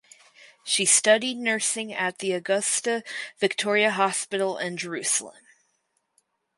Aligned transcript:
She 0.63 0.85
studied 0.85 1.37
nursing 1.37 1.93
at 1.93 2.17
the 2.17 2.31
Augusta 2.31 3.03
Victoria 3.37 3.91
Hospital 3.91 4.57
in 4.57 4.75
Jerusalem. 4.75 5.43